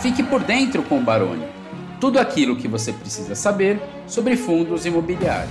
Fique 0.00 0.22
por 0.22 0.42
dentro 0.42 0.82
com 0.82 0.98
o 0.98 1.02
Baroni. 1.02 1.46
Tudo 2.00 2.18
aquilo 2.18 2.56
que 2.56 2.68
você 2.68 2.92
precisa 2.92 3.34
saber 3.34 3.80
sobre 4.06 4.36
fundos 4.36 4.84
imobiliários. 4.84 5.50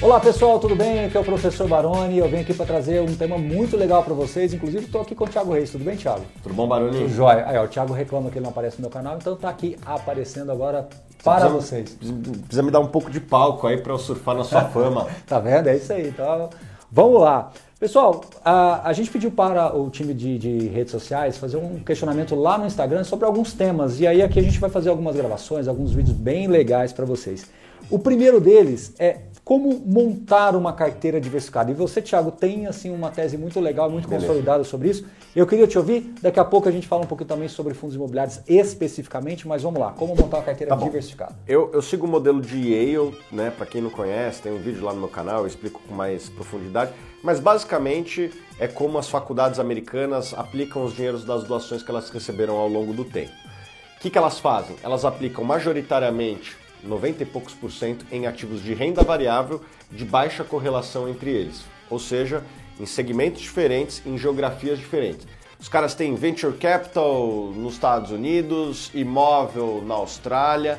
Olá 0.00 0.18
pessoal, 0.18 0.58
tudo 0.58 0.74
bem? 0.74 1.04
Aqui 1.04 1.16
é 1.16 1.20
o 1.20 1.24
professor 1.24 1.68
Baroni. 1.68 2.18
Eu 2.18 2.28
venho 2.28 2.42
aqui 2.42 2.52
para 2.52 2.66
trazer 2.66 3.00
um 3.00 3.14
tema 3.14 3.38
muito 3.38 3.76
legal 3.76 4.02
para 4.02 4.14
vocês. 4.14 4.52
Inclusive, 4.52 4.86
estou 4.86 5.00
aqui 5.02 5.14
com 5.14 5.24
o 5.24 5.28
Thiago 5.28 5.52
Reis. 5.52 5.70
Tudo 5.70 5.84
bem, 5.84 5.96
Thiago? 5.96 6.24
Tudo 6.42 6.54
bom, 6.54 6.66
Baroni? 6.66 6.98
Tudo 6.98 7.14
jóia. 7.14 7.44
Aí, 7.46 7.56
ó, 7.56 7.64
o 7.64 7.68
Thiago 7.68 7.92
reclama 7.92 8.28
que 8.30 8.38
ele 8.38 8.42
não 8.42 8.50
aparece 8.50 8.78
no 8.78 8.82
meu 8.82 8.90
canal, 8.90 9.16
então 9.16 9.34
está 9.34 9.48
aqui 9.48 9.76
aparecendo 9.86 10.50
agora 10.50 10.88
para 11.22 11.48
precisa, 11.48 11.54
vocês. 11.60 11.98
Precisa 12.00 12.62
me 12.64 12.72
dar 12.72 12.80
um 12.80 12.88
pouco 12.88 13.10
de 13.12 13.20
palco 13.20 13.64
aí 13.68 13.76
para 13.76 13.92
eu 13.92 13.98
surfar 13.98 14.34
na 14.34 14.42
sua 14.42 14.64
fama. 14.70 15.06
tá 15.24 15.38
vendo? 15.38 15.68
É 15.68 15.76
isso 15.76 15.92
aí. 15.92 16.08
Então, 16.08 16.50
vamos 16.92 17.20
lá. 17.20 17.50
Pessoal, 17.80 18.20
a, 18.44 18.88
a 18.88 18.92
gente 18.92 19.10
pediu 19.10 19.30
para 19.32 19.76
o 19.76 19.90
time 19.90 20.14
de, 20.14 20.38
de, 20.38 20.68
redes 20.68 20.92
sociais 20.92 21.36
fazer 21.36 21.56
um 21.56 21.80
questionamento 21.80 22.36
lá 22.36 22.56
no 22.56 22.64
Instagram 22.64 23.02
sobre 23.02 23.26
alguns 23.26 23.52
temas. 23.54 23.98
E 23.98 24.06
aí 24.06 24.22
aqui 24.22 24.38
a 24.38 24.42
gente 24.42 24.60
vai 24.60 24.70
fazer 24.70 24.90
algumas 24.90 25.16
gravações, 25.16 25.66
alguns 25.66 25.92
vídeos 25.92 26.16
bem 26.16 26.46
legais 26.46 26.92
para 26.92 27.04
vocês. 27.04 27.50
O 27.90 27.98
primeiro 27.98 28.40
deles 28.40 28.94
é 29.00 29.22
como 29.44 29.82
montar 29.84 30.54
uma 30.54 30.72
carteira 30.72 31.20
diversificada. 31.20 31.70
E 31.70 31.74
você, 31.74 32.00
Thiago, 32.00 32.30
tem 32.30 32.66
assim 32.66 32.90
uma 32.90 33.10
tese 33.10 33.36
muito 33.36 33.58
legal, 33.58 33.90
muito 33.90 34.08
Beleza. 34.08 34.26
consolidada 34.26 34.62
sobre 34.62 34.90
isso. 34.90 35.04
Eu 35.34 35.46
queria 35.46 35.66
te 35.66 35.76
ouvir. 35.76 36.14
Daqui 36.22 36.38
a 36.38 36.44
pouco 36.44 36.68
a 36.68 36.72
gente 36.72 36.86
fala 36.86 37.02
um 37.02 37.06
pouquinho 37.06 37.28
também 37.28 37.48
sobre 37.48 37.74
fundos 37.74 37.96
imobiliários 37.96 38.40
especificamente, 38.46 39.48
mas 39.48 39.62
vamos 39.62 39.80
lá. 39.80 39.92
Como 39.92 40.14
montar 40.14 40.38
uma 40.38 40.42
carteira 40.44 40.76
tá 40.76 40.84
diversificada? 40.84 41.34
Eu, 41.46 41.70
eu, 41.72 41.82
sigo 41.82 42.06
o 42.06 42.08
modelo 42.08 42.40
de 42.40 42.56
Yale, 42.56 43.18
né? 43.32 43.50
Para 43.50 43.66
quem 43.66 43.82
não 43.82 43.90
conhece, 43.90 44.42
tem 44.42 44.52
um 44.52 44.58
vídeo 44.58 44.84
lá 44.84 44.92
no 44.92 45.00
meu 45.00 45.08
canal, 45.08 45.40
eu 45.40 45.46
explico 45.46 45.80
com 45.88 45.94
mais 45.94 46.28
profundidade. 46.28 46.92
Mas 47.22 47.40
basicamente 47.40 48.30
é 48.60 48.68
como 48.68 48.96
as 48.96 49.08
faculdades 49.08 49.58
americanas 49.58 50.34
aplicam 50.34 50.84
os 50.84 50.94
dinheiros 50.94 51.24
das 51.24 51.42
doações 51.44 51.82
que 51.82 51.90
elas 51.90 52.08
receberam 52.10 52.56
ao 52.56 52.68
longo 52.68 52.92
do 52.92 53.04
tempo. 53.04 53.32
O 53.96 54.00
que, 54.02 54.10
que 54.10 54.18
elas 54.18 54.38
fazem? 54.38 54.76
Elas 54.82 55.04
aplicam 55.04 55.44
majoritariamente 55.44 56.61
90 56.82 57.22
e 57.22 57.26
poucos 57.26 57.54
por 57.54 57.70
cento 57.70 58.04
em 58.10 58.26
ativos 58.26 58.62
de 58.62 58.74
renda 58.74 59.02
variável 59.02 59.60
de 59.90 60.04
baixa 60.04 60.42
correlação 60.42 61.08
entre 61.08 61.30
eles, 61.30 61.62
ou 61.88 61.98
seja, 61.98 62.42
em 62.80 62.86
segmentos 62.86 63.42
diferentes, 63.42 64.02
em 64.04 64.18
geografias 64.18 64.78
diferentes. 64.78 65.26
Os 65.60 65.68
caras 65.68 65.94
têm 65.94 66.14
venture 66.14 66.56
capital 66.56 67.52
nos 67.54 67.74
Estados 67.74 68.10
Unidos, 68.10 68.90
imóvel 68.92 69.82
na 69.86 69.94
Austrália, 69.94 70.78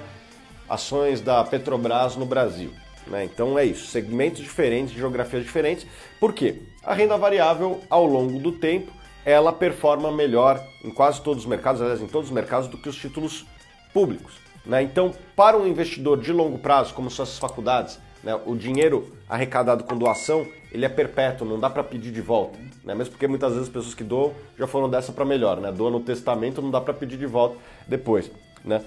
ações 0.67 1.21
da 1.21 1.43
Petrobras 1.43 2.17
no 2.17 2.25
Brasil. 2.25 2.71
Né? 3.07 3.23
Então 3.23 3.57
é 3.57 3.65
isso, 3.65 3.87
segmentos 3.87 4.41
diferentes, 4.41 4.93
geografias 4.93 5.43
diferentes. 5.43 5.87
Por 6.19 6.33
quê? 6.33 6.63
A 6.83 6.93
renda 6.93 7.17
variável, 7.17 7.81
ao 7.89 8.05
longo 8.05 8.39
do 8.39 8.51
tempo, 8.51 8.91
ela 9.25 9.53
performa 9.53 10.11
melhor 10.11 10.61
em 10.83 10.89
quase 10.89 11.21
todos 11.21 11.43
os 11.43 11.49
mercados, 11.49 11.81
aliás, 11.81 12.01
em 12.01 12.07
todos 12.07 12.29
os 12.29 12.33
mercados, 12.33 12.67
do 12.67 12.77
que 12.77 12.89
os 12.89 12.95
títulos 12.95 13.45
públicos. 13.93 14.33
Né? 14.65 14.83
Então, 14.83 15.13
para 15.35 15.57
um 15.57 15.67
investidor 15.67 16.19
de 16.19 16.31
longo 16.31 16.57
prazo, 16.57 16.93
como 16.93 17.09
suas 17.09 17.37
faculdades, 17.37 17.99
né, 18.23 18.39
o 18.45 18.55
dinheiro 18.55 19.11
arrecadado 19.27 19.83
com 19.83 19.97
doação, 19.97 20.47
ele 20.71 20.85
é 20.85 20.89
perpétuo, 20.89 21.45
não 21.45 21.59
dá 21.59 21.69
para 21.69 21.83
pedir 21.83 22.11
de 22.11 22.21
volta. 22.21 22.57
Né? 22.83 22.95
Mesmo 22.95 23.11
porque 23.11 23.27
muitas 23.27 23.51
vezes 23.51 23.67
as 23.67 23.73
pessoas 23.73 23.93
que 23.93 24.03
doam 24.03 24.33
já 24.57 24.65
foram 24.65 24.89
dessa 24.89 25.11
para 25.11 25.25
melhor. 25.25 25.59
Né? 25.59 25.71
Doa 25.71 25.91
no 25.91 25.99
testamento, 25.99 26.61
não 26.61 26.71
dá 26.71 26.79
para 26.79 26.93
pedir 26.93 27.17
de 27.17 27.25
volta 27.25 27.57
depois. 27.87 28.31
Né? 28.63 28.81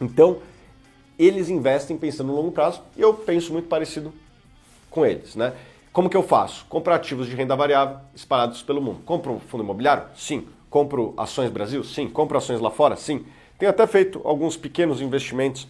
Então, 0.00 0.38
eles 1.18 1.48
investem 1.48 1.96
pensando 1.96 2.28
no 2.28 2.36
longo 2.36 2.52
prazo 2.52 2.82
e 2.96 3.00
eu 3.00 3.14
penso 3.14 3.52
muito 3.52 3.68
parecido 3.68 4.12
com 4.90 5.06
eles. 5.06 5.34
Né? 5.34 5.54
Como 5.92 6.10
que 6.10 6.16
eu 6.16 6.22
faço? 6.22 6.66
Compro 6.68 6.92
ativos 6.92 7.26
de 7.26 7.34
renda 7.34 7.56
variável 7.56 7.96
espalhados 8.14 8.62
pelo 8.62 8.82
mundo. 8.82 9.00
Compro 9.06 9.40
fundo 9.48 9.64
imobiliário? 9.64 10.04
Sim. 10.14 10.46
Compro 10.68 11.14
ações 11.16 11.50
Brasil? 11.50 11.82
Sim. 11.82 12.06
Compro 12.08 12.36
ações 12.36 12.60
lá 12.60 12.70
fora? 12.70 12.96
Sim. 12.96 13.24
Tenho 13.58 13.70
até 13.70 13.86
feito 13.86 14.20
alguns 14.24 14.56
pequenos 14.56 15.00
investimentos 15.00 15.66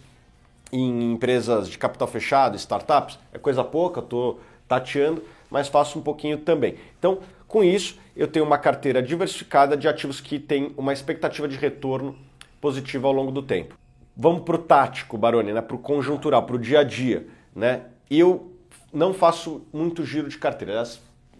em 0.71 1.13
empresas 1.13 1.69
de 1.69 1.77
capital 1.77 2.07
fechado, 2.07 2.57
startups. 2.57 3.17
É 3.31 3.37
coisa 3.37 3.63
pouca, 3.63 4.01
estou 4.01 4.41
tateando, 4.67 5.23
mas 5.49 5.69
faço 5.69 5.97
um 5.97 6.01
pouquinho 6.01 6.37
também. 6.37 6.75
Então, 6.99 7.19
com 7.47 7.63
isso, 7.63 7.97
eu 8.15 8.27
tenho 8.27 8.45
uma 8.45 8.57
carteira 8.57 9.01
diversificada 9.01 9.77
de 9.77 9.87
ativos 9.87 10.19
que 10.19 10.37
têm 10.37 10.73
uma 10.75 10.91
expectativa 10.91 11.47
de 11.47 11.55
retorno 11.55 12.15
positiva 12.59 13.07
ao 13.07 13.13
longo 13.13 13.31
do 13.31 13.41
tempo. 13.41 13.75
Vamos 14.15 14.41
para 14.41 14.55
o 14.55 14.59
tático, 14.59 15.17
Baroni, 15.17 15.53
né? 15.53 15.61
para 15.61 15.75
o 15.75 15.79
conjuntural, 15.79 16.43
para 16.43 16.55
o 16.55 16.59
dia 16.59 16.79
a 16.79 16.83
dia. 16.83 17.27
Né? 17.55 17.83
Eu 18.09 18.51
não 18.91 19.13
faço 19.13 19.65
muito 19.71 20.03
giro 20.03 20.27
de 20.27 20.37
carteira. 20.37 20.83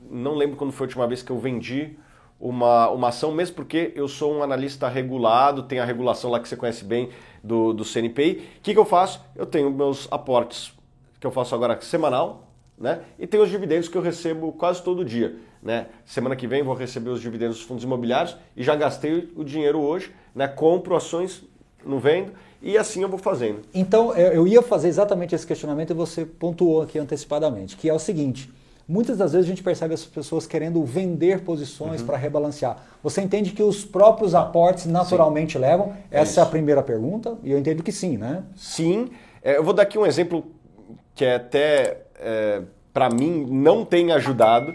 não 0.09 0.35
lembro 0.35 0.55
quando 0.55 0.71
foi 0.71 0.85
a 0.85 0.87
última 0.87 1.07
vez 1.07 1.21
que 1.21 1.31
eu 1.31 1.39
vendi 1.39 1.97
uma, 2.39 2.89
uma 2.89 3.07
ação, 3.09 3.31
mesmo 3.31 3.55
porque 3.55 3.91
eu 3.95 4.07
sou 4.07 4.33
um 4.35 4.43
analista 4.43 4.87
regulado, 4.87 5.63
tem 5.63 5.79
a 5.79 5.85
regulação 5.85 6.29
lá 6.29 6.39
que 6.39 6.47
você 6.47 6.55
conhece 6.55 6.83
bem 6.83 7.09
do, 7.43 7.73
do 7.73 7.83
CNPI. 7.83 8.43
O 8.57 8.61
que, 8.61 8.73
que 8.73 8.79
eu 8.79 8.85
faço? 8.85 9.21
Eu 9.35 9.45
tenho 9.45 9.71
meus 9.71 10.07
aportes 10.11 10.73
que 11.19 11.25
eu 11.25 11.31
faço 11.31 11.55
agora 11.55 11.79
semanal, 11.81 12.47
né? 12.77 13.01
E 13.17 13.25
tenho 13.25 13.43
os 13.43 13.49
dividendos 13.49 13.89
que 13.89 13.97
eu 13.97 14.01
recebo 14.01 14.51
quase 14.51 14.83
todo 14.83 15.03
dia. 15.03 15.35
Né? 15.61 15.87
Semana 16.05 16.35
que 16.35 16.45
vem 16.45 16.61
vou 16.61 16.75
receber 16.75 17.09
os 17.09 17.19
dividendos 17.19 17.57
dos 17.57 17.65
fundos 17.65 17.83
imobiliários 17.83 18.37
e 18.55 18.63
já 18.63 18.75
gastei 18.75 19.31
o 19.35 19.43
dinheiro 19.43 19.79
hoje, 19.79 20.13
né? 20.35 20.47
compro 20.47 20.95
ações, 20.95 21.43
não 21.83 21.99
vendo, 21.99 22.31
e 22.61 22.77
assim 22.77 23.01
eu 23.01 23.09
vou 23.09 23.17
fazendo. 23.17 23.61
Então, 23.73 24.13
eu 24.15 24.47
ia 24.47 24.61
fazer 24.61 24.87
exatamente 24.87 25.33
esse 25.33 25.45
questionamento 25.45 25.91
e 25.91 25.93
você 25.93 26.25
pontuou 26.25 26.81
aqui 26.81 26.99
antecipadamente, 26.99 27.75
que 27.75 27.89
é 27.89 27.93
o 27.93 27.99
seguinte. 27.99 28.49
Muitas 28.87 29.17
das 29.17 29.33
vezes 29.33 29.45
a 29.45 29.49
gente 29.49 29.61
percebe 29.61 29.93
as 29.93 30.05
pessoas 30.05 30.47
querendo 30.47 30.81
vender 30.85 31.41
posições 31.41 31.99
uhum. 31.99 32.07
para 32.07 32.15
rebalancear. 32.15 32.77
Você 33.03 33.21
entende 33.21 33.51
que 33.51 33.61
os 33.61 33.83
próprios 33.83 34.33
aportes 34.33 34.85
naturalmente 34.85 35.53
sim. 35.53 35.59
levam? 35.59 35.93
Essa 36.09 36.39
é, 36.39 36.41
é 36.41 36.45
a 36.45 36.49
primeira 36.49 36.81
pergunta 36.81 37.37
e 37.43 37.51
eu 37.51 37.59
entendo 37.59 37.83
que 37.83 37.91
sim, 37.91 38.17
né? 38.17 38.43
Sim. 38.55 39.09
É, 39.43 39.57
eu 39.57 39.63
vou 39.63 39.73
dar 39.73 39.83
aqui 39.83 39.97
um 39.97 40.05
exemplo 40.05 40.45
que 41.13 41.25
é 41.25 41.35
até, 41.35 42.05
é, 42.17 42.61
para 42.93 43.09
mim, 43.09 43.45
não 43.49 43.83
tem 43.83 44.13
ajudado, 44.13 44.73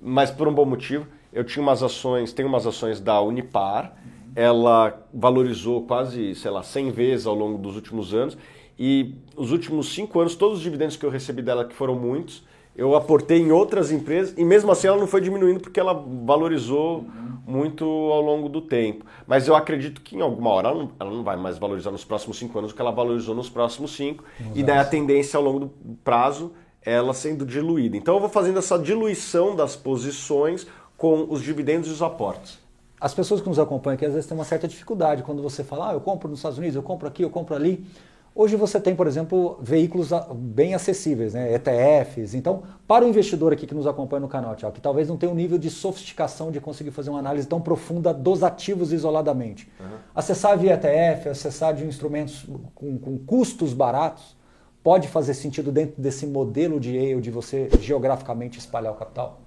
mas 0.00 0.30
por 0.30 0.48
um 0.48 0.54
bom 0.54 0.64
motivo. 0.64 1.06
Eu 1.30 1.44
tinha 1.44 1.62
umas 1.62 1.82
ações, 1.82 2.32
tenho 2.32 2.48
umas 2.48 2.66
ações 2.66 2.98
da 2.98 3.20
Unipar, 3.20 3.94
ela 4.34 5.06
valorizou 5.12 5.82
quase, 5.82 6.34
sei 6.34 6.50
lá, 6.50 6.62
100 6.62 6.90
vezes 6.92 7.26
ao 7.26 7.34
longo 7.34 7.58
dos 7.58 7.76
últimos 7.76 8.14
anos. 8.14 8.38
E 8.78 9.16
os 9.36 9.52
últimos 9.52 9.92
cinco 9.92 10.18
anos, 10.18 10.34
todos 10.34 10.58
os 10.58 10.62
dividendos 10.62 10.96
que 10.96 11.04
eu 11.04 11.10
recebi 11.10 11.42
dela, 11.42 11.66
que 11.66 11.74
foram 11.74 11.94
muitos, 11.94 12.42
eu 12.80 12.94
aportei 12.94 13.38
em 13.38 13.52
outras 13.52 13.92
empresas 13.92 14.34
e 14.38 14.42
mesmo 14.42 14.72
assim 14.72 14.86
ela 14.86 14.96
não 14.96 15.06
foi 15.06 15.20
diminuindo 15.20 15.60
porque 15.60 15.78
ela 15.78 15.92
valorizou 15.92 17.04
muito 17.46 17.84
ao 17.84 18.22
longo 18.22 18.48
do 18.48 18.62
tempo. 18.62 19.04
Mas 19.26 19.46
eu 19.46 19.54
acredito 19.54 20.00
que 20.00 20.16
em 20.16 20.22
alguma 20.22 20.48
hora 20.48 20.68
ela 20.68 20.78
não, 20.78 20.90
ela 20.98 21.10
não 21.10 21.22
vai 21.22 21.36
mais 21.36 21.58
valorizar 21.58 21.90
nos 21.90 22.06
próximos 22.06 22.38
cinco 22.38 22.58
anos 22.58 22.70
o 22.70 22.74
que 22.74 22.80
ela 22.80 22.90
valorizou 22.90 23.34
nos 23.34 23.50
próximos 23.50 23.94
cinco. 23.94 24.24
Exato. 24.40 24.58
E 24.58 24.62
daí 24.62 24.78
a 24.78 24.84
tendência 24.86 25.36
ao 25.36 25.44
longo 25.44 25.58
do 25.60 25.70
prazo 26.02 26.52
ela 26.80 27.12
sendo 27.12 27.44
diluída. 27.44 27.98
Então 27.98 28.14
eu 28.14 28.20
vou 28.20 28.30
fazendo 28.30 28.58
essa 28.58 28.78
diluição 28.78 29.54
das 29.54 29.76
posições 29.76 30.66
com 30.96 31.26
os 31.28 31.42
dividendos 31.42 31.86
e 31.90 31.92
os 31.92 32.00
aportes. 32.00 32.58
As 32.98 33.12
pessoas 33.12 33.42
que 33.42 33.48
nos 33.50 33.58
acompanham 33.58 33.96
aqui 33.96 34.06
às 34.06 34.14
vezes 34.14 34.26
têm 34.26 34.38
uma 34.38 34.44
certa 34.44 34.66
dificuldade 34.66 35.22
quando 35.22 35.42
você 35.42 35.62
fala, 35.62 35.90
ah, 35.90 35.92
eu 35.92 36.00
compro 36.00 36.30
nos 36.30 36.38
Estados 36.38 36.56
Unidos, 36.56 36.76
eu 36.76 36.82
compro 36.82 37.06
aqui, 37.06 37.22
eu 37.22 37.30
compro 37.30 37.54
ali. 37.54 37.84
Hoje 38.32 38.54
você 38.54 38.80
tem, 38.80 38.94
por 38.94 39.08
exemplo, 39.08 39.58
veículos 39.60 40.10
bem 40.34 40.74
acessíveis, 40.74 41.34
né? 41.34 41.52
ETFs. 41.52 42.32
Então, 42.34 42.62
para 42.86 43.04
o 43.04 43.08
investidor 43.08 43.52
aqui 43.52 43.66
que 43.66 43.74
nos 43.74 43.88
acompanha 43.88 44.20
no 44.20 44.28
canal, 44.28 44.54
Tiago, 44.54 44.74
que 44.74 44.80
talvez 44.80 45.08
não 45.08 45.16
tenha 45.16 45.32
um 45.32 45.34
nível 45.34 45.58
de 45.58 45.68
sofisticação 45.68 46.50
de 46.50 46.60
conseguir 46.60 46.92
fazer 46.92 47.10
uma 47.10 47.18
análise 47.18 47.46
tão 47.46 47.60
profunda 47.60 48.14
dos 48.14 48.44
ativos 48.44 48.92
isoladamente, 48.92 49.70
uhum. 49.80 49.96
acessar 50.14 50.56
via 50.56 50.74
ETF, 50.74 51.28
acessar 51.28 51.74
de 51.74 51.84
instrumentos 51.84 52.46
com, 52.74 52.98
com, 52.98 53.18
custos 53.18 53.74
baratos, 53.74 54.36
pode 54.82 55.08
fazer 55.08 55.34
sentido 55.34 55.72
dentro 55.72 56.00
desse 56.00 56.24
modelo 56.24 56.78
de 56.78 56.96
Yale 56.96 57.20
de 57.20 57.30
você 57.32 57.68
geograficamente 57.80 58.58
espalhar 58.60 58.92
o 58.92 58.96
capital? 58.96 59.40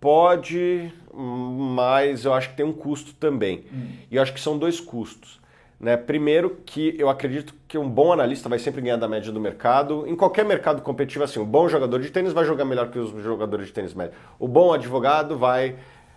Pode, 0.00 0.90
mas 1.14 2.24
eu 2.24 2.32
acho 2.32 2.48
que 2.50 2.56
tem 2.56 2.64
um 2.64 2.72
custo 2.72 3.12
também. 3.12 3.66
Hum. 3.70 3.88
E 4.10 4.16
eu 4.16 4.22
acho 4.22 4.32
que 4.32 4.40
são 4.40 4.56
dois 4.56 4.80
custos. 4.80 5.38
Né? 5.80 5.96
Primeiro 5.96 6.58
que 6.66 6.94
eu 6.98 7.08
acredito 7.08 7.54
que 7.66 7.78
um 7.78 7.88
bom 7.88 8.12
analista 8.12 8.50
vai 8.50 8.58
sempre 8.58 8.82
ganhar 8.82 8.98
da 8.98 9.08
média 9.08 9.32
do 9.32 9.40
mercado. 9.40 10.06
Em 10.06 10.14
qualquer 10.14 10.44
mercado 10.44 10.82
competitivo, 10.82 11.24
assim, 11.24 11.40
um 11.40 11.44
bom 11.44 11.68
jogador 11.68 11.98
de 12.00 12.10
tênis 12.10 12.34
vai 12.34 12.44
jogar 12.44 12.66
melhor 12.66 12.90
que 12.90 12.98
os 12.98 13.10
jogadores 13.24 13.68
de 13.68 13.72
tênis 13.72 13.94
médio. 13.94 14.12
O 14.38 14.46
bom 14.46 14.74
advogado 14.74 15.38
vai 15.38 15.76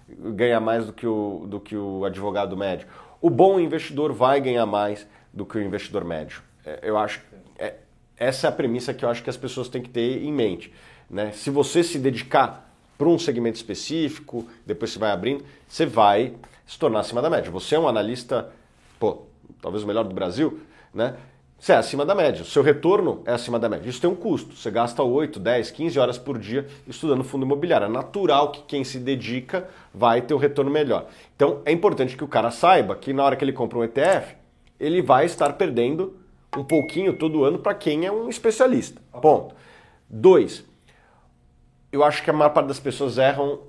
ganhar 0.10 0.60
mais 0.60 0.86
do 0.86 0.92
que 0.92 1.08
o, 1.08 1.46
do 1.48 1.62
que 1.62 1.78
o 1.78 2.04
advogado 2.04 2.58
médio. 2.58 2.88
O 3.22 3.30
bom 3.30 3.58
investidor 3.58 4.12
vai 4.12 4.42
ganhar 4.42 4.66
mais 4.66 5.08
do 5.34 5.46
que 5.46 5.58
o 5.58 5.62
investidor 5.62 6.04
médio. 6.04 6.44
É, 6.66 6.80
eu 6.84 6.98
acho 6.98 7.22
é, 7.58 7.76
essa 8.18 8.48
é 8.48 8.50
a 8.50 8.52
premissa 8.52 8.94
que 8.94 9.06
eu 9.06 9.10
acho 9.10 9.24
que 9.24 9.30
as 9.30 9.38
pessoas 9.38 9.70
têm 9.70 9.82
que 9.82 9.90
ter 9.90 10.22
em 10.24 10.34
mente. 10.34 10.74
Né? 11.10 11.32
Se 11.32 11.50
você 11.50 11.82
se 11.84 11.98
dedicar 11.98 12.70
para 12.98 13.08
um 13.08 13.18
segmento 13.18 13.56
específico, 13.56 14.46
depois 14.66 14.92
você 14.92 15.00
vai 15.00 15.12
abrindo, 15.12 15.46
você 15.68 15.86
vai 15.86 16.34
se 16.68 16.78
tornar 16.78 17.00
acima 17.00 17.22
da 17.22 17.30
média. 17.30 17.50
Você 17.50 17.76
é 17.76 17.80
um 17.80 17.88
analista, 17.88 18.52
pô, 19.00 19.24
talvez 19.64 19.84
o 19.84 19.88
melhor 19.88 20.04
do 20.04 20.14
Brasil, 20.14 20.60
né? 20.94 21.16
você 21.64 21.72
é 21.72 21.78
acima 21.78 22.06
da 22.06 22.14
média. 22.14 22.42
O 22.42 22.46
seu 22.46 22.62
retorno 22.62 23.24
é 23.26 23.32
acima 23.32 23.58
da 23.58 23.70
média. 23.70 23.90
Isso 23.90 24.02
tem 24.02 24.10
um 24.10 24.16
custo. 24.16 24.54
Você 24.54 24.70
gasta 24.70 25.02
8, 25.02 25.40
10, 25.40 25.72
15 25.72 25.98
horas 25.98 26.18
por 26.18 26.38
dia 26.38 26.68
estudando 26.86 27.24
fundo 27.24 27.46
imobiliário. 27.46 27.86
É 27.86 27.90
natural 27.90 28.52
que 28.52 28.64
quem 28.64 28.84
se 28.84 29.00
dedica 29.00 29.70
vai 29.94 30.22
ter 30.22 30.34
um 30.34 30.38
retorno 30.38 30.70
melhor. 30.70 31.08
Então 31.34 31.62
é 31.64 31.72
importante 31.72 32.18
que 32.18 32.24
o 32.24 32.28
cara 32.28 32.52
saiba 32.52 32.98
que 32.98 33.14
na 33.14 33.24
hora 33.24 33.38
que 33.38 33.46
ele 33.46 33.54
compra 33.54 33.80
um 33.80 33.84
ETF, 33.86 34.36
ele 34.78 35.02
vai 35.02 35.26
estar 35.26 35.54
perdendo 35.54 36.18
um 36.58 36.66
pouquinho 36.66 37.14
todo 37.14 37.46
ano 37.46 37.58
para 37.58 37.74
quem 37.74 38.06
é 38.06 38.12
um 38.12 38.28
especialista. 38.28 39.02
Ponto. 39.22 39.56
Dois, 40.10 40.66
eu 41.94 42.04
acho 42.04 42.22
que 42.24 42.30
a 42.30 42.34
maior 42.34 42.50
parte 42.50 42.68
das 42.68 42.80
pessoas 42.80 43.18
erram 43.18 43.62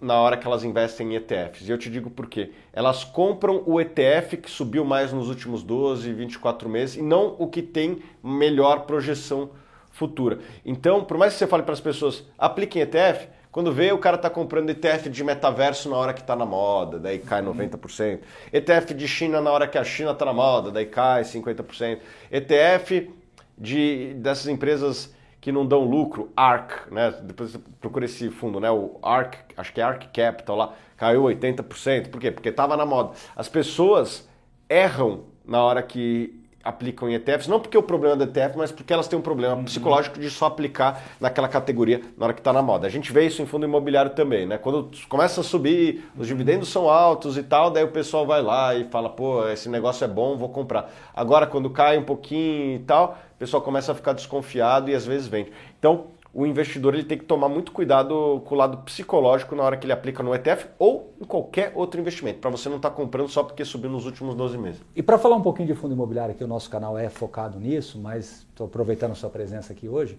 na 0.00 0.14
hora 0.18 0.36
que 0.36 0.46
elas 0.46 0.64
investem 0.64 1.12
em 1.12 1.16
ETFs. 1.16 1.68
E 1.68 1.70
eu 1.70 1.76
te 1.76 1.90
digo 1.90 2.08
por 2.10 2.26
quê. 2.26 2.52
Elas 2.72 3.04
compram 3.04 3.62
o 3.66 3.80
ETF 3.80 4.38
que 4.38 4.50
subiu 4.50 4.84
mais 4.84 5.12
nos 5.12 5.28
últimos 5.28 5.62
12, 5.62 6.12
24 6.12 6.68
meses 6.68 6.96
e 6.96 7.02
não 7.02 7.36
o 7.38 7.46
que 7.46 7.60
tem 7.60 8.02
melhor 8.22 8.86
projeção 8.86 9.50
futura. 9.90 10.38
Então, 10.64 11.04
por 11.04 11.18
mais 11.18 11.34
que 11.34 11.38
você 11.38 11.46
fale 11.46 11.62
para 11.62 11.74
as 11.74 11.80
pessoas, 11.80 12.24
apliquem 12.38 12.80
ETF, 12.82 13.28
quando 13.52 13.72
vê 13.72 13.92
o 13.92 13.98
cara 13.98 14.16
está 14.16 14.30
comprando 14.30 14.70
ETF 14.70 15.10
de 15.10 15.24
metaverso 15.24 15.90
na 15.90 15.96
hora 15.96 16.14
que 16.14 16.20
está 16.20 16.36
na 16.36 16.46
moda, 16.46 16.98
daí 16.98 17.18
cai 17.18 17.42
90%. 17.42 18.20
ETF 18.52 18.94
de 18.94 19.08
China 19.08 19.40
na 19.40 19.50
hora 19.50 19.66
que 19.66 19.76
a 19.76 19.84
China 19.84 20.12
está 20.12 20.24
na 20.24 20.32
moda, 20.32 20.70
daí 20.70 20.86
cai 20.86 21.22
50%. 21.22 21.98
ETF 22.30 23.10
de, 23.58 24.14
dessas 24.14 24.46
empresas 24.46 25.12
que 25.40 25.50
não 25.50 25.64
dão 25.64 25.84
lucro, 25.84 26.30
ARC, 26.36 26.90
né? 26.90 27.10
Depois 27.22 27.52
você 27.52 27.58
procura 27.80 28.04
esse 28.04 28.28
fundo, 28.30 28.60
né? 28.60 28.70
O 28.70 28.98
ARC, 29.02 29.36
acho 29.56 29.72
que 29.72 29.80
é 29.80 29.84
ARC 29.84 30.04
Capital 30.12 30.56
lá, 30.56 30.74
caiu 30.96 31.22
80%. 31.22 32.10
Por 32.10 32.20
quê? 32.20 32.30
Porque 32.30 32.50
estava 32.50 32.76
na 32.76 32.84
moda. 32.84 33.12
As 33.34 33.48
pessoas 33.48 34.28
erram 34.68 35.24
na 35.44 35.62
hora 35.62 35.82
que 35.82 36.39
aplicam 36.62 37.08
em 37.08 37.14
ETFs, 37.14 37.48
não 37.48 37.58
porque 37.58 37.76
o 37.76 37.82
problema 37.82 38.16
do 38.16 38.24
ETF, 38.24 38.56
mas 38.56 38.70
porque 38.70 38.92
elas 38.92 39.08
têm 39.08 39.18
um 39.18 39.22
problema 39.22 39.56
uhum. 39.56 39.64
psicológico 39.64 40.20
de 40.20 40.28
só 40.30 40.46
aplicar 40.46 41.02
naquela 41.18 41.48
categoria 41.48 42.02
na 42.16 42.26
hora 42.26 42.34
que 42.34 42.40
está 42.40 42.52
na 42.52 42.60
moda. 42.60 42.86
A 42.86 42.90
gente 42.90 43.12
vê 43.12 43.26
isso 43.26 43.40
em 43.40 43.46
fundo 43.46 43.64
imobiliário 43.64 44.10
também, 44.12 44.46
né? 44.46 44.58
Quando 44.58 44.90
começa 45.08 45.40
a 45.40 45.44
subir, 45.44 46.04
os 46.16 46.26
dividendos 46.26 46.68
são 46.68 46.88
altos 46.88 47.38
e 47.38 47.42
tal, 47.42 47.70
daí 47.70 47.84
o 47.84 47.88
pessoal 47.88 48.26
vai 48.26 48.42
lá 48.42 48.74
e 48.74 48.84
fala, 48.84 49.08
pô, 49.08 49.48
esse 49.48 49.68
negócio 49.68 50.04
é 50.04 50.08
bom, 50.08 50.36
vou 50.36 50.50
comprar. 50.50 50.90
Agora, 51.14 51.46
quando 51.46 51.70
cai 51.70 51.96
um 51.96 52.04
pouquinho 52.04 52.76
e 52.76 52.78
tal, 52.80 53.18
o 53.34 53.38
pessoal 53.38 53.62
começa 53.62 53.92
a 53.92 53.94
ficar 53.94 54.12
desconfiado 54.12 54.90
e 54.90 54.94
às 54.94 55.06
vezes 55.06 55.26
vende. 55.26 55.50
Então, 55.78 56.08
o 56.32 56.46
investidor 56.46 56.94
ele 56.94 57.04
tem 57.04 57.18
que 57.18 57.24
tomar 57.24 57.48
muito 57.48 57.72
cuidado 57.72 58.42
com 58.44 58.54
o 58.54 58.58
lado 58.58 58.78
psicológico 58.78 59.54
na 59.56 59.62
hora 59.64 59.76
que 59.76 59.84
ele 59.84 59.92
aplica 59.92 60.22
no 60.22 60.34
ETF 60.34 60.68
ou 60.78 61.12
em 61.20 61.24
qualquer 61.24 61.72
outro 61.74 62.00
investimento, 62.00 62.38
para 62.38 62.50
você 62.50 62.68
não 62.68 62.76
estar 62.76 62.90
tá 62.90 62.96
comprando 62.96 63.28
só 63.28 63.42
porque 63.42 63.64
subiu 63.64 63.90
nos 63.90 64.06
últimos 64.06 64.34
12 64.34 64.56
meses. 64.56 64.80
E 64.94 65.02
para 65.02 65.18
falar 65.18 65.36
um 65.36 65.42
pouquinho 65.42 65.66
de 65.66 65.74
fundo 65.74 65.94
imobiliário, 65.94 66.34
que 66.34 66.44
o 66.44 66.48
nosso 66.48 66.70
canal 66.70 66.96
é 66.96 67.08
focado 67.08 67.58
nisso, 67.58 67.98
mas 67.98 68.46
estou 68.48 68.66
aproveitando 68.66 69.12
a 69.12 69.16
sua 69.16 69.30
presença 69.30 69.72
aqui 69.72 69.88
hoje. 69.88 70.18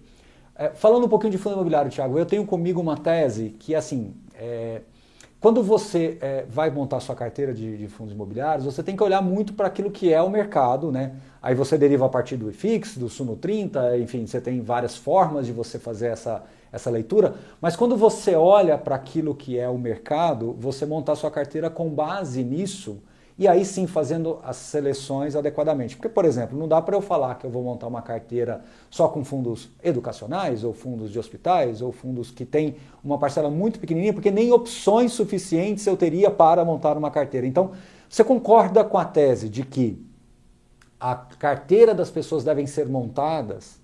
É, 0.54 0.68
falando 0.68 1.06
um 1.06 1.08
pouquinho 1.08 1.30
de 1.30 1.38
fundo 1.38 1.54
imobiliário, 1.54 1.90
Thiago, 1.90 2.18
eu 2.18 2.26
tenho 2.26 2.44
comigo 2.44 2.80
uma 2.80 2.96
tese 2.96 3.56
que, 3.58 3.74
assim, 3.74 4.14
é, 4.34 4.82
quando 5.42 5.60
você 5.60 6.18
é, 6.20 6.46
vai 6.48 6.70
montar 6.70 7.00
sua 7.00 7.16
carteira 7.16 7.52
de, 7.52 7.76
de, 7.76 7.88
fundos 7.88 8.14
imobiliários, 8.14 8.64
você 8.64 8.80
tem 8.80 8.94
que 8.94 9.02
olhar 9.02 9.20
muito 9.20 9.54
para 9.54 9.66
aquilo 9.66 9.90
que 9.90 10.12
é 10.12 10.22
o 10.22 10.30
mercado, 10.30 10.92
né? 10.92 11.16
Aí 11.42 11.52
você 11.52 11.76
deriva 11.76 12.06
a 12.06 12.08
partir 12.08 12.36
do 12.36 12.48
IFIX, 12.48 12.96
do 12.96 13.08
Suno 13.08 13.34
30, 13.34 13.98
enfim, 13.98 14.24
você 14.24 14.40
tem 14.40 14.60
várias 14.60 14.96
formas 14.96 15.44
de 15.44 15.52
você 15.52 15.80
fazer 15.80 16.06
essa, 16.06 16.44
essa 16.70 16.88
leitura. 16.88 17.34
Mas 17.60 17.74
quando 17.74 17.96
você 17.96 18.36
olha 18.36 18.78
para 18.78 18.94
aquilo 18.94 19.34
que 19.34 19.58
é 19.58 19.68
o 19.68 19.76
mercado, 19.76 20.52
você 20.52 20.86
montar 20.86 21.16
sua 21.16 21.30
carteira 21.30 21.68
com 21.68 21.90
base 21.90 22.44
nisso 22.44 23.02
e 23.38 23.48
aí 23.48 23.64
sim 23.64 23.86
fazendo 23.86 24.38
as 24.44 24.56
seleções 24.56 25.34
adequadamente. 25.34 25.96
Porque, 25.96 26.08
por 26.08 26.24
exemplo, 26.24 26.58
não 26.58 26.68
dá 26.68 26.80
para 26.80 26.96
eu 26.96 27.00
falar 27.00 27.34
que 27.36 27.46
eu 27.46 27.50
vou 27.50 27.62
montar 27.62 27.86
uma 27.86 28.02
carteira 28.02 28.62
só 28.90 29.08
com 29.08 29.24
fundos 29.24 29.68
educacionais, 29.82 30.64
ou 30.64 30.72
fundos 30.72 31.10
de 31.10 31.18
hospitais, 31.18 31.82
ou 31.82 31.92
fundos 31.92 32.30
que 32.30 32.44
têm 32.44 32.76
uma 33.02 33.18
parcela 33.18 33.50
muito 33.50 33.80
pequenininha, 33.80 34.12
porque 34.12 34.30
nem 34.30 34.52
opções 34.52 35.12
suficientes 35.12 35.86
eu 35.86 35.96
teria 35.96 36.30
para 36.30 36.64
montar 36.64 36.96
uma 36.96 37.10
carteira. 37.10 37.46
Então, 37.46 37.72
você 38.08 38.22
concorda 38.22 38.84
com 38.84 38.98
a 38.98 39.04
tese 39.04 39.48
de 39.48 39.64
que 39.64 40.04
a 41.00 41.16
carteira 41.16 41.94
das 41.94 42.10
pessoas 42.10 42.44
devem 42.44 42.66
ser 42.66 42.86
montadas 42.86 43.81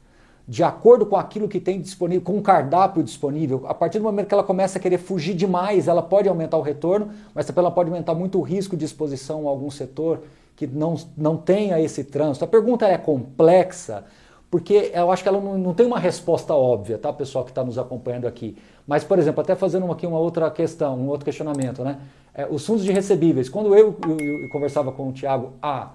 de 0.49 0.65
acordo 0.65 1.05
com 1.05 1.15
aquilo 1.15 1.47
que 1.47 1.61
tem 1.61 1.79
disponível, 1.79 2.23
com 2.23 2.39
o 2.39 2.43
cardápio 2.43 3.03
disponível. 3.03 3.67
A 3.69 3.75
partir 3.75 3.99
do 3.99 4.05
momento 4.05 4.29
que 4.29 4.33
ela 4.33 4.43
começa 4.43 4.79
a 4.79 4.81
querer 4.81 4.97
fugir 4.97 5.35
demais, 5.35 5.87
ela 5.87 6.01
pode 6.01 6.27
aumentar 6.27 6.57
o 6.57 6.63
retorno, 6.63 7.11
mas 7.35 7.45
também 7.45 7.63
ela 7.63 7.71
pode 7.71 7.91
aumentar 7.91 8.15
muito 8.15 8.39
o 8.39 8.43
risco 8.43 8.75
de 8.75 8.83
exposição 8.83 9.47
a 9.47 9.51
algum 9.51 9.71
setor 9.71 10.23
que 10.57 10.67
não, 10.67 10.97
não 11.15 11.37
tenha 11.37 11.79
esse 11.79 12.03
trânsito. 12.03 12.47
A 12.47 12.49
pergunta 12.49 12.87
é 12.87 12.97
complexa, 12.97 14.07
porque 14.51 14.91
eu 14.95 15.13
acho 15.13 15.23
que 15.23 15.29
ela 15.29 15.39
não, 15.39 15.59
não 15.59 15.75
tem 15.75 15.85
uma 15.85 15.99
resposta 15.99 16.55
óbvia, 16.55 16.97
tá, 16.97 17.13
pessoal 17.13 17.45
que 17.45 17.51
está 17.51 17.63
nos 17.63 17.77
acompanhando 17.77 18.27
aqui. 18.27 18.57
Mas, 18.87 19.05
por 19.05 19.19
exemplo, 19.19 19.43
até 19.43 19.55
fazendo 19.55 19.93
aqui 19.93 20.07
uma 20.07 20.19
outra 20.19 20.51
questão, 20.51 20.99
um 20.99 21.09
outro 21.09 21.27
questionamento, 21.27 21.85
né? 21.85 21.99
É, 22.35 22.47
os 22.47 22.65
fundos 22.65 22.85
de 22.85 22.91
recebíveis. 22.91 23.51
Quando 23.51 23.75
eu, 23.75 23.95
eu, 24.09 24.43
eu 24.45 24.49
conversava 24.49 24.93
com 24.93 25.11
o 25.11 25.13
Tiago, 25.13 25.53
ah, 25.61 25.91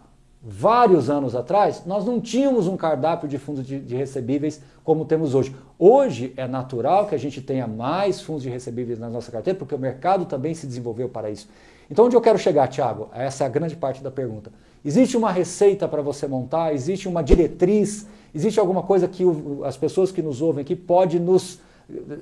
vários 0.46 1.10
anos 1.10 1.36
atrás, 1.36 1.84
nós 1.86 2.06
não 2.06 2.20
tínhamos 2.20 2.68
um 2.68 2.76
cardápio 2.76 3.30
de 3.30 3.38
fundos 3.38 3.66
de, 3.66 3.80
de, 3.80 3.96
recebíveis 3.96 4.62
como 4.84 5.06
temos 5.06 5.34
hoje. 5.34 5.56
Hoje 5.80 6.34
é 6.36 6.46
natural 6.46 7.08
que 7.08 7.16
a 7.16 7.18
gente 7.18 7.42
tenha 7.42 7.66
mais 7.66 8.20
fundos 8.20 8.44
de 8.44 8.50
recebíveis 8.50 9.00
na 9.00 9.10
nossa 9.10 9.32
carteira, 9.32 9.58
porque 9.58 9.74
o 9.74 9.80
mercado 9.80 10.26
também 10.26 10.54
se 10.54 10.68
desenvolveu 10.68 11.08
para 11.08 11.30
isso. 11.30 11.48
Então, 11.90 12.06
onde 12.06 12.16
eu 12.16 12.22
quero 12.22 12.38
chegar, 12.38 12.68
Tiago? 12.68 13.10
Essa 13.14 13.46
é 13.46 13.48
a 13.48 13.50
grande 13.50 13.78
parte 13.78 14.04
da 14.04 14.12
pergunta. 14.12 14.52
Existe 14.84 15.16
uma 15.16 15.32
receita 15.32 15.88
para 15.88 16.02
você 16.02 16.28
montar? 16.28 16.74
Existe 16.74 17.08
uma 17.08 17.24
diretriz? 17.24 18.06
Existe 18.36 18.60
alguma 18.60 18.84
coisa 18.84 19.08
que 19.08 19.24
o, 19.24 19.64
as 19.64 19.78
pessoas 19.78 20.12
que 20.12 20.22
nos 20.22 20.42
ouvem 20.42 20.62
aqui 20.62 20.76
podem 20.76 21.22
nos 21.22 21.60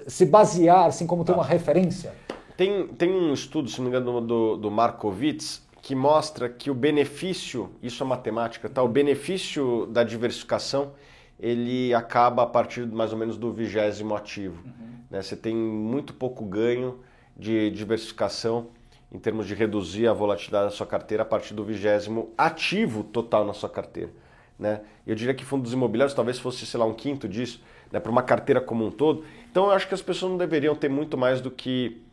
se 0.07 0.25
basear, 0.25 0.85
assim 0.85 1.07
como 1.07 1.23
ter 1.23 1.31
uma 1.31 1.45
referência? 1.45 2.13
Tem, 2.55 2.87
tem 2.89 3.11
um 3.11 3.33
estudo, 3.33 3.69
se 3.69 3.79
não 3.79 3.89
me 3.89 3.97
engano, 3.97 4.21
do, 4.21 4.57
do 4.57 4.69
Markowitz, 4.69 5.61
que 5.81 5.95
mostra 5.95 6.47
que 6.47 6.69
o 6.69 6.75
benefício, 6.75 7.71
isso 7.81 8.03
é 8.03 8.05
matemática, 8.05 8.69
tá? 8.69 8.83
O 8.83 8.87
benefício 8.87 9.87
da 9.87 10.03
diversificação 10.03 10.93
ele 11.39 11.91
acaba 11.93 12.43
a 12.43 12.45
partir 12.45 12.85
mais 12.85 13.11
ou 13.11 13.17
menos 13.17 13.35
do 13.35 13.51
vigésimo 13.51 14.15
ativo. 14.15 14.61
Uhum. 14.63 14.91
Né? 15.09 15.21
Você 15.23 15.35
tem 15.35 15.55
muito 15.55 16.13
pouco 16.13 16.45
ganho 16.45 16.99
de 17.35 17.71
diversificação 17.71 18.67
em 19.11 19.17
termos 19.17 19.47
de 19.47 19.55
reduzir 19.55 20.07
a 20.07 20.13
volatilidade 20.13 20.65
da 20.65 20.71
sua 20.71 20.85
carteira 20.85 21.23
a 21.23 21.25
partir 21.25 21.55
do 21.55 21.65
vigésimo 21.65 22.31
ativo 22.37 23.03
total 23.03 23.43
na 23.43 23.53
sua 23.53 23.67
carteira. 23.67 24.11
Né? 24.57 24.81
Eu 25.05 25.15
diria 25.15 25.33
que 25.33 25.43
fundos 25.43 25.73
imobiliários 25.73 26.13
talvez 26.13 26.37
fosse, 26.37 26.63
sei 26.67 26.79
lá, 26.79 26.85
um 26.85 26.93
quinto 26.93 27.27
disso, 27.27 27.59
né? 27.91 27.99
para 27.99 28.11
uma 28.11 28.21
carteira 28.21 28.61
como 28.61 28.85
um 28.85 28.91
todo. 28.91 29.25
Então 29.49 29.65
eu 29.65 29.71
acho 29.71 29.87
que 29.87 29.95
as 29.95 30.01
pessoas 30.01 30.31
não 30.31 30.37
deveriam 30.37 30.75
ter 30.75 30.89
muito 30.89 31.17
mais 31.17 31.41
do 31.41 31.49
que 31.49 32.03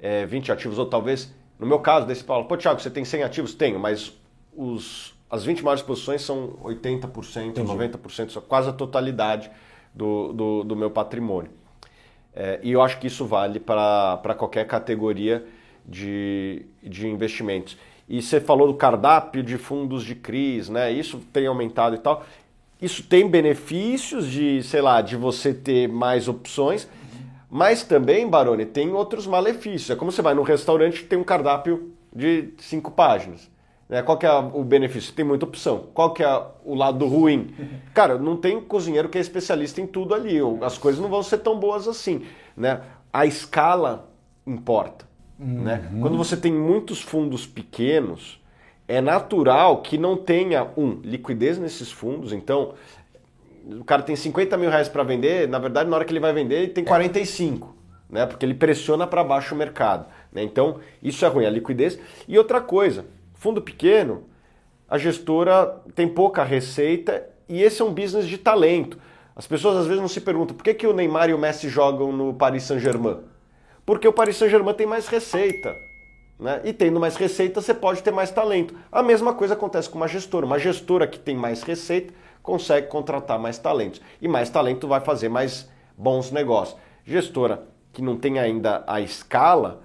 é, 0.00 0.26
20 0.26 0.50
ativos, 0.50 0.78
ou 0.80 0.86
talvez 0.86 1.32
no 1.62 1.68
meu 1.68 1.78
caso, 1.78 2.06
desse 2.06 2.24
Paulo, 2.24 2.46
pô, 2.46 2.56
Thiago, 2.56 2.80
você 2.80 2.90
tem 2.90 3.04
100 3.04 3.22
ativos? 3.22 3.54
Tenho, 3.54 3.78
mas 3.78 4.12
os, 4.52 5.14
as 5.30 5.44
20 5.44 5.62
maiores 5.62 5.82
posições 5.82 6.20
são 6.22 6.58
80%, 6.64 7.46
Entendi. 7.46 7.72
90%, 7.72 8.42
quase 8.42 8.68
a 8.68 8.72
totalidade 8.72 9.48
do, 9.94 10.32
do, 10.32 10.64
do 10.64 10.76
meu 10.76 10.90
patrimônio. 10.90 11.50
É, 12.34 12.58
e 12.64 12.72
eu 12.72 12.82
acho 12.82 12.98
que 12.98 13.06
isso 13.06 13.24
vale 13.24 13.60
para 13.60 14.34
qualquer 14.36 14.66
categoria 14.66 15.46
de, 15.86 16.66
de 16.82 17.06
investimentos. 17.06 17.76
E 18.08 18.20
você 18.20 18.40
falou 18.40 18.66
do 18.66 18.74
cardápio 18.74 19.42
de 19.42 19.56
fundos 19.56 20.04
de 20.04 20.16
CRIs, 20.16 20.68
né? 20.68 20.90
Isso 20.90 21.20
tem 21.32 21.46
aumentado 21.46 21.94
e 21.94 21.98
tal. 21.98 22.24
Isso 22.80 23.04
tem 23.04 23.28
benefícios 23.28 24.28
de, 24.28 24.62
sei 24.64 24.82
lá, 24.82 25.00
de 25.00 25.16
você 25.16 25.54
ter 25.54 25.88
mais 25.88 26.26
opções, 26.26 26.88
mas 27.54 27.82
também, 27.82 28.26
Baroni, 28.26 28.64
tem 28.64 28.94
outros 28.94 29.26
malefícios. 29.26 29.90
É 29.90 29.94
como 29.94 30.10
você 30.10 30.22
vai 30.22 30.32
num 30.32 30.42
restaurante 30.42 31.02
que 31.02 31.06
tem 31.06 31.18
um 31.18 31.22
cardápio 31.22 31.92
de 32.10 32.54
cinco 32.56 32.90
páginas. 32.90 33.50
Né? 33.90 34.00
Qual 34.00 34.16
que 34.16 34.24
é 34.24 34.32
o 34.32 34.64
benefício? 34.64 35.12
Tem 35.12 35.22
muita 35.22 35.44
opção. 35.44 35.84
Qual 35.92 36.14
que 36.14 36.24
é 36.24 36.46
o 36.64 36.74
lado 36.74 37.06
ruim? 37.06 37.54
Cara, 37.92 38.16
não 38.16 38.38
tem 38.38 38.58
cozinheiro 38.58 39.10
que 39.10 39.18
é 39.18 39.20
especialista 39.20 39.82
em 39.82 39.86
tudo 39.86 40.14
ali. 40.14 40.38
As 40.62 40.78
coisas 40.78 40.98
não 40.98 41.10
vão 41.10 41.22
ser 41.22 41.38
tão 41.40 41.60
boas 41.60 41.86
assim. 41.86 42.24
Né? 42.56 42.80
A 43.12 43.26
escala 43.26 44.10
importa. 44.46 45.04
Né? 45.38 45.46
Uhum. 45.46 45.62
Né? 45.62 46.00
Quando 46.00 46.16
você 46.16 46.38
tem 46.38 46.54
muitos 46.54 47.02
fundos 47.02 47.46
pequenos, 47.46 48.42
é 48.88 49.02
natural 49.02 49.82
que 49.82 49.98
não 49.98 50.16
tenha, 50.16 50.70
um, 50.74 51.00
liquidez 51.04 51.58
nesses 51.58 51.92
fundos. 51.92 52.32
Então, 52.32 52.72
o 53.64 53.84
cara 53.84 54.02
tem 54.02 54.16
50 54.16 54.56
mil 54.56 54.70
reais 54.70 54.88
para 54.88 55.02
vender, 55.02 55.48
na 55.48 55.58
verdade, 55.58 55.88
na 55.88 55.96
hora 55.96 56.04
que 56.04 56.12
ele 56.12 56.20
vai 56.20 56.32
vender, 56.32 56.56
ele 56.56 56.68
tem 56.68 56.84
45, 56.84 57.74
né? 58.10 58.26
Porque 58.26 58.44
ele 58.44 58.54
pressiona 58.54 59.06
para 59.06 59.22
baixo 59.22 59.54
o 59.54 59.58
mercado. 59.58 60.06
Né? 60.32 60.42
Então, 60.42 60.80
isso 61.02 61.24
é 61.24 61.28
ruim, 61.28 61.46
a 61.46 61.50
liquidez. 61.50 61.98
E 62.26 62.36
outra 62.36 62.60
coisa, 62.60 63.06
fundo 63.34 63.62
pequeno, 63.62 64.24
a 64.88 64.98
gestora 64.98 65.80
tem 65.94 66.08
pouca 66.08 66.42
receita 66.42 67.26
e 67.48 67.62
esse 67.62 67.80
é 67.80 67.84
um 67.84 67.92
business 67.92 68.26
de 68.26 68.38
talento. 68.38 68.98
As 69.34 69.46
pessoas 69.46 69.76
às 69.76 69.86
vezes 69.86 70.00
não 70.00 70.08
se 70.08 70.20
perguntam 70.20 70.56
por 70.56 70.62
que, 70.62 70.74
que 70.74 70.86
o 70.86 70.92
Neymar 70.92 71.30
e 71.30 71.34
o 71.34 71.38
Messi 71.38 71.68
jogam 71.68 72.12
no 72.12 72.34
Paris 72.34 72.64
Saint-Germain. 72.64 73.18
Porque 73.86 74.06
o 74.06 74.12
Paris 74.12 74.36
Saint-Germain 74.36 74.74
tem 74.74 74.86
mais 74.86 75.08
receita. 75.08 75.74
Né? 76.38 76.60
E 76.64 76.72
tendo 76.72 77.00
mais 77.00 77.16
receita, 77.16 77.60
você 77.60 77.72
pode 77.72 78.02
ter 78.02 78.10
mais 78.10 78.30
talento. 78.30 78.74
A 78.90 79.02
mesma 79.02 79.32
coisa 79.32 79.54
acontece 79.54 79.88
com 79.88 79.96
uma 79.96 80.08
gestora. 80.08 80.44
Uma 80.44 80.58
gestora 80.58 81.06
que 81.06 81.18
tem 81.18 81.36
mais 81.36 81.62
receita 81.62 82.12
consegue 82.42 82.88
contratar 82.88 83.38
mais 83.38 83.58
talentos. 83.58 84.00
E 84.20 84.28
mais 84.28 84.50
talento 84.50 84.88
vai 84.88 85.00
fazer 85.00 85.28
mais 85.28 85.70
bons 85.96 86.30
negócios. 86.30 86.78
Gestora 87.04 87.62
que 87.92 88.02
não 88.02 88.16
tem 88.16 88.38
ainda 88.38 88.82
a 88.86 89.00
escala, 89.00 89.82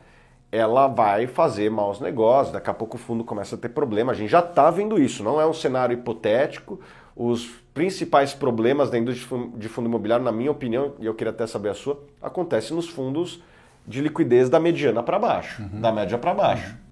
ela 0.52 0.88
vai 0.88 1.28
fazer 1.28 1.70
maus 1.70 2.00
negócios, 2.00 2.54
daqui 2.54 2.70
a 2.70 2.74
pouco 2.74 2.96
o 2.96 3.00
fundo 3.00 3.24
começa 3.24 3.56
a 3.56 3.58
ter 3.58 3.70
problema. 3.70 4.14
A 4.14 4.16
gente 4.16 4.30
já 4.30 4.40
está 4.40 4.72
vendo 4.72 5.02
isso, 5.02 5.24
não 5.24 5.42
é 5.42 5.46
um 5.46 5.54
cenário 5.54 5.94
hipotético. 5.94 6.80
Os 7.16 7.48
principais 7.74 8.34
problemas 8.34 8.90
da 8.90 8.98
indústria 8.98 9.50
de 9.56 9.68
fundo 9.68 9.88
imobiliário, 9.88 10.24
na 10.24 10.32
minha 10.32 10.52
opinião, 10.52 10.94
e 11.00 11.06
eu 11.06 11.14
queria 11.14 11.32
até 11.32 11.46
saber 11.46 11.70
a 11.70 11.74
sua, 11.74 12.02
acontecem 12.22 12.76
nos 12.76 12.88
fundos 12.88 13.42
de 13.86 14.02
liquidez 14.02 14.50
da 14.50 14.60
mediana 14.60 15.02
para 15.02 15.18
baixo, 15.18 15.62
uhum. 15.62 15.82
da 15.82 15.92
média 15.92 16.18
para 16.18 16.34
baixo. 16.34 16.70
Uhum. 16.70 16.87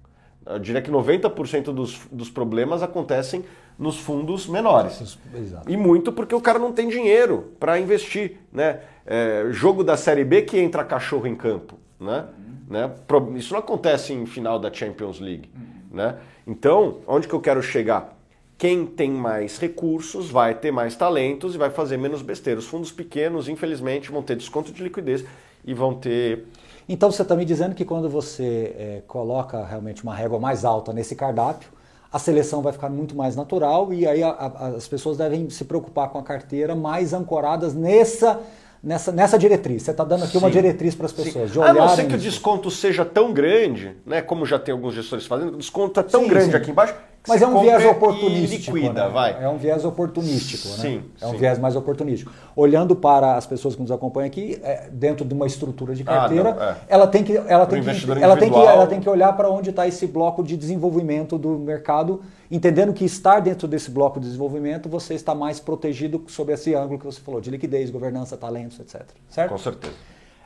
Eu 0.46 0.58
diria 0.58 0.80
que 0.80 0.90
90% 0.90 1.64
dos, 1.64 2.00
dos 2.10 2.30
problemas 2.30 2.82
acontecem 2.82 3.44
nos 3.78 3.98
fundos 3.98 4.46
menores. 4.46 5.18
Exato. 5.34 5.70
E 5.70 5.76
muito 5.76 6.12
porque 6.12 6.34
o 6.34 6.40
cara 6.40 6.58
não 6.58 6.72
tem 6.72 6.88
dinheiro 6.88 7.52
para 7.58 7.78
investir. 7.78 8.38
Né? 8.52 8.80
É, 9.04 9.48
jogo 9.50 9.84
da 9.84 9.96
Série 9.96 10.24
B 10.24 10.42
que 10.42 10.58
entra 10.58 10.84
cachorro 10.84 11.26
em 11.26 11.34
campo. 11.34 11.78
Né? 12.00 12.24
Né? 12.68 12.90
Isso 13.36 13.52
não 13.52 13.60
acontece 13.60 14.12
em 14.12 14.24
final 14.26 14.58
da 14.58 14.72
Champions 14.72 15.20
League. 15.20 15.50
Né? 15.90 16.16
Então, 16.46 16.98
onde 17.06 17.28
que 17.28 17.34
eu 17.34 17.40
quero 17.40 17.62
chegar? 17.62 18.16
Quem 18.58 18.86
tem 18.86 19.10
mais 19.10 19.58
recursos 19.58 20.30
vai 20.30 20.54
ter 20.54 20.70
mais 20.70 20.96
talentos 20.96 21.54
e 21.54 21.58
vai 21.58 21.68
fazer 21.68 21.98
menos 21.98 22.22
besteira. 22.22 22.58
Os 22.58 22.66
fundos 22.66 22.90
pequenos, 22.90 23.48
infelizmente, 23.48 24.10
vão 24.10 24.22
ter 24.22 24.36
desconto 24.36 24.72
de 24.72 24.82
liquidez 24.82 25.24
e 25.64 25.74
vão 25.74 25.94
ter. 25.94 26.46
Então 26.88 27.10
você 27.10 27.22
está 27.22 27.34
me 27.34 27.44
dizendo 27.44 27.74
que 27.74 27.84
quando 27.84 28.08
você 28.08 28.74
é, 28.78 29.02
coloca 29.06 29.64
realmente 29.64 30.02
uma 30.02 30.14
régua 30.14 30.38
mais 30.38 30.64
alta 30.64 30.92
nesse 30.92 31.16
cardápio, 31.16 31.68
a 32.12 32.18
seleção 32.18 32.62
vai 32.62 32.72
ficar 32.72 32.88
muito 32.88 33.16
mais 33.16 33.34
natural 33.34 33.92
e 33.92 34.06
aí 34.06 34.22
a, 34.22 34.28
a, 34.30 34.66
as 34.68 34.86
pessoas 34.86 35.18
devem 35.18 35.50
se 35.50 35.64
preocupar 35.64 36.08
com 36.10 36.18
a 36.18 36.22
carteira 36.22 36.74
mais 36.74 37.12
ancoradas 37.12 37.74
nessa 37.74 38.40
nessa, 38.82 39.10
nessa 39.10 39.36
diretriz. 39.36 39.82
Você 39.82 39.90
está 39.90 40.04
dando 40.04 40.22
aqui 40.22 40.32
Sim. 40.32 40.38
uma 40.38 40.50
diretriz 40.50 40.94
para 40.94 41.06
as 41.06 41.12
pessoas. 41.12 41.50
De 41.50 41.60
a 41.60 41.72
não 41.74 41.88
ser 41.88 42.06
que 42.06 42.14
o 42.14 42.18
desconto 42.18 42.70
seja 42.70 43.04
tão 43.04 43.32
grande, 43.32 43.96
né, 44.06 44.22
como 44.22 44.46
já 44.46 44.58
tem 44.58 44.72
alguns 44.72 44.94
gestores 44.94 45.26
fazendo, 45.26 45.54
o 45.54 45.58
desconto 45.58 45.98
é 45.98 46.02
tão 46.04 46.22
sim, 46.22 46.28
grande 46.28 46.54
aqui 46.54 46.70
embaixo 46.70 46.94
mas 47.26 47.42
é 47.42 47.46
um 47.46 47.60
viés 47.60 47.84
oportunístico. 47.84 48.76
Liquida, 48.76 49.04
né? 49.06 49.10
vai. 49.10 49.42
É 49.42 49.48
um 49.48 49.56
viés 49.56 49.84
oportunístico, 49.84 50.68
né? 50.68 50.74
Sim. 50.76 51.02
É 51.20 51.26
um 51.26 51.32
sim. 51.32 51.36
viés 51.36 51.58
mais 51.58 51.76
oportunístico. 51.76 52.32
Olhando 52.54 52.94
para 52.94 53.36
as 53.36 53.46
pessoas 53.46 53.74
que 53.74 53.82
nos 53.82 53.90
acompanham 53.90 54.26
aqui, 54.26 54.58
é, 54.62 54.88
dentro 54.90 55.24
de 55.24 55.34
uma 55.34 55.46
estrutura 55.46 55.94
de 55.94 56.04
carteira, 56.04 56.50
ah, 56.50 56.54
não, 56.54 56.62
é. 56.62 56.76
ela 56.88 57.06
tem 57.06 57.24
que, 57.24 57.36
ela 57.36 57.66
tem 57.66 57.82
que, 57.82 57.88
ela 58.20 58.36
tem 58.36 58.50
que, 58.50 58.58
ela 58.58 58.86
tem 58.86 59.00
que 59.00 59.08
olhar 59.08 59.32
para 59.34 59.50
onde 59.50 59.70
está 59.70 59.86
esse 59.86 60.06
bloco 60.06 60.42
de 60.42 60.56
desenvolvimento 60.56 61.36
do 61.36 61.58
mercado, 61.58 62.20
entendendo 62.50 62.92
que 62.92 63.04
estar 63.04 63.40
dentro 63.40 63.66
desse 63.66 63.90
bloco 63.90 64.20
de 64.20 64.26
desenvolvimento, 64.26 64.88
você 64.88 65.14
está 65.14 65.34
mais 65.34 65.60
protegido 65.60 66.24
sobre 66.28 66.54
esse 66.54 66.74
ângulo 66.74 66.98
que 66.98 67.04
você 67.04 67.20
falou, 67.20 67.40
de 67.40 67.50
liquidez, 67.50 67.90
governança, 67.90 68.36
talentos, 68.36 68.78
etc. 68.80 69.02
Certo? 69.28 69.50
Com 69.50 69.58
certeza. 69.58 69.94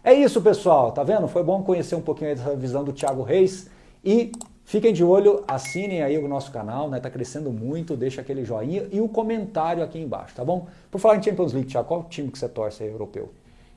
É 0.02 0.14
isso, 0.14 0.40
pessoal. 0.40 0.92
Tá 0.92 1.02
vendo? 1.02 1.28
Foi 1.28 1.42
bom 1.42 1.62
conhecer 1.62 1.94
um 1.94 2.00
pouquinho 2.00 2.34
dessa 2.34 2.56
visão 2.56 2.82
do 2.82 2.92
Thiago 2.92 3.22
Reis 3.22 3.68
e 4.04 4.32
Fiquem 4.70 4.92
de 4.92 5.02
olho, 5.02 5.42
assinem 5.48 6.00
aí 6.00 6.16
o 6.16 6.28
nosso 6.28 6.52
canal, 6.52 6.88
né? 6.88 7.00
Tá 7.00 7.10
crescendo 7.10 7.50
muito, 7.50 7.96
deixa 7.96 8.20
aquele 8.20 8.44
joinha 8.44 8.86
e 8.92 9.00
o 9.00 9.08
comentário 9.08 9.82
aqui 9.82 9.98
embaixo, 9.98 10.32
tá 10.36 10.44
bom? 10.44 10.68
Por 10.88 11.00
falar 11.00 11.16
em 11.16 11.22
Champions 11.24 11.52
League, 11.52 11.68
Thiago, 11.68 11.88
qual 11.88 12.04
time 12.04 12.30
que 12.30 12.38
você 12.38 12.48
torce 12.48 12.84
aí, 12.84 12.88
europeu? 12.88 13.32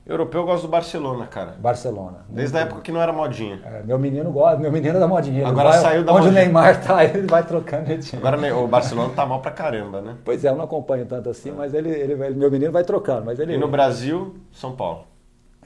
Europeu 0.06 0.42
eu 0.42 0.46
gosto 0.46 0.62
do 0.62 0.68
Barcelona, 0.68 1.26
cara. 1.26 1.56
Barcelona. 1.58 2.18
Desde 2.28 2.56
a 2.58 2.60
época 2.60 2.80
que 2.80 2.92
não 2.92 3.02
era 3.02 3.12
modinha. 3.12 3.60
É, 3.64 3.82
meu 3.82 3.98
menino 3.98 4.30
gosta, 4.30 4.56
meu 4.56 4.70
menino 4.70 4.96
é 4.96 5.00
da 5.00 5.08
modinha. 5.08 5.48
Agora 5.48 5.70
vai, 5.70 5.80
saiu 5.80 6.04
da 6.04 6.12
onde 6.12 6.26
modinha. 6.26 6.42
Onde 6.42 6.50
o 6.50 6.52
Neymar 6.52 6.86
tá, 6.86 7.04
ele 7.04 7.26
vai 7.26 7.44
trocando 7.44 7.86
de 7.86 7.98
time. 7.98 8.22
Agora 8.24 8.56
o 8.56 8.68
Barcelona 8.68 9.12
tá 9.16 9.26
mal 9.26 9.40
pra 9.40 9.50
caramba, 9.50 10.00
né? 10.00 10.14
Pois 10.24 10.44
é, 10.44 10.48
eu 10.48 10.54
não 10.54 10.62
acompanho 10.62 11.06
tanto 11.06 11.28
assim, 11.28 11.50
mas 11.50 11.74
ele, 11.74 11.90
ele, 11.90 12.14
meu 12.14 12.52
menino 12.52 12.70
vai 12.70 12.84
trocando. 12.84 13.26
Mas 13.26 13.40
ele, 13.40 13.54
e 13.54 13.58
no 13.58 13.66
Brasil, 13.66 14.36
São 14.52 14.76
Paulo. 14.76 15.06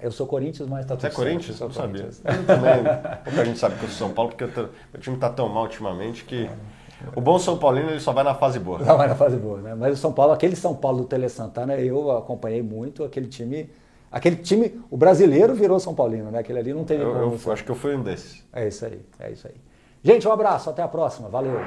Eu 0.00 0.10
sou 0.10 0.26
Corinthians, 0.26 0.68
mas 0.68 0.86
tá 0.86 0.94
tudo 0.94 1.00
Você 1.00 1.06
é 1.06 1.10
Corinthians? 1.10 1.60
Não 1.60 1.70
sabia. 1.70 2.02
Eu 2.02 2.46
também. 2.46 2.84
Pouca 3.24 3.44
gente 3.44 3.58
sabe 3.58 3.76
que 3.76 3.84
eu 3.84 3.88
sou 3.88 4.06
São 4.06 4.14
Paulo, 4.14 4.30
porque 4.30 4.44
meu 4.44 5.00
time 5.00 5.16
tá 5.16 5.28
tão 5.28 5.48
mal 5.48 5.64
ultimamente 5.64 6.24
que. 6.24 6.48
O 7.14 7.20
bom 7.20 7.38
São 7.38 7.56
Paulino 7.56 7.90
ele 7.90 8.00
só 8.00 8.12
vai 8.12 8.24
na 8.24 8.34
fase 8.34 8.58
boa. 8.58 8.84
Só 8.84 8.96
vai 8.96 9.06
na 9.06 9.14
fase 9.14 9.36
boa, 9.36 9.60
né? 9.60 9.74
Mas 9.74 9.94
o 9.94 9.96
São 9.96 10.12
Paulo, 10.12 10.32
aquele 10.32 10.56
São 10.56 10.74
Paulo 10.74 10.98
do 10.98 11.04
Tele 11.04 11.28
Santana, 11.28 11.76
eu 11.76 12.10
acompanhei 12.16 12.62
muito, 12.62 13.04
aquele 13.04 13.28
time. 13.28 13.70
Aquele 14.10 14.36
time, 14.36 14.80
o 14.90 14.96
brasileiro 14.96 15.54
virou 15.54 15.78
São 15.78 15.94
Paulino, 15.94 16.30
né? 16.30 16.38
Aquele 16.38 16.58
ali 16.58 16.72
não 16.72 16.82
tem 16.82 16.98
eu, 16.98 17.14
eu, 17.14 17.38
eu 17.44 17.52
acho 17.52 17.62
que 17.62 17.70
eu 17.70 17.76
fui 17.76 17.94
um 17.94 18.02
desses. 18.02 18.42
É 18.52 18.66
isso 18.66 18.84
aí, 18.86 19.00
é 19.20 19.30
isso 19.30 19.46
aí. 19.46 19.54
Gente, 20.02 20.26
um 20.26 20.32
abraço, 20.32 20.70
até 20.70 20.82
a 20.82 20.88
próxima. 20.88 21.28
Valeu. 21.28 21.60